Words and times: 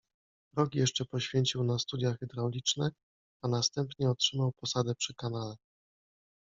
Rok 0.55 0.75
jeszcze 0.75 1.05
poświęcił 1.05 1.63
na 1.63 1.79
studia 1.79 2.13
hydrauliczne, 2.13 2.91
a 3.43 3.47
następnie 3.47 4.09
otrzymał 4.09 4.51
posadę 4.51 4.95
przy 4.95 5.13
kanale. 5.13 5.55